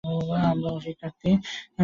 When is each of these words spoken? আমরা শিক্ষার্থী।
আমরা 0.51 0.69
শিক্ষার্থী। 0.85 1.29